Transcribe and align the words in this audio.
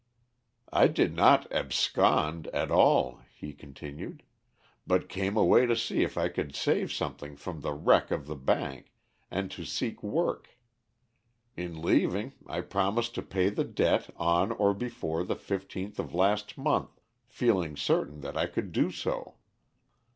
"I 0.73 0.87
did 0.87 1.15
not 1.15 1.45
'abscond' 1.53 2.47
at 2.47 2.71
all," 2.71 3.21
he 3.35 3.53
continued, 3.53 4.23
"but 4.87 5.07
came 5.07 5.37
away 5.37 5.67
to 5.67 5.75
see 5.75 6.01
if 6.01 6.17
I 6.17 6.27
could 6.27 6.55
save 6.55 6.91
something 6.91 7.35
from 7.35 7.61
the 7.61 7.73
wreck 7.73 8.09
of 8.09 8.25
the 8.25 8.35
bank, 8.35 8.93
and 9.29 9.51
to 9.51 9.63
seek 9.63 10.01
work. 10.01 10.57
In 11.55 11.83
leaving, 11.83 12.33
I 12.47 12.61
promised 12.61 13.13
to 13.13 13.21
pay 13.21 13.49
the 13.49 13.63
debt 13.63 14.09
on 14.15 14.51
or 14.53 14.73
before 14.73 15.23
the 15.23 15.35
fifteenth 15.35 15.99
of 15.99 16.15
last 16.15 16.57
month, 16.57 16.99
feeling 17.27 17.75
certain 17.77 18.21
that 18.21 18.35
I 18.35 18.47
could 18.47 18.71
do 18.71 18.89
so. 18.89 19.35